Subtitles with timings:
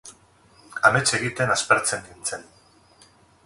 [0.89, 2.47] Amets egiten aspertzen nintzen.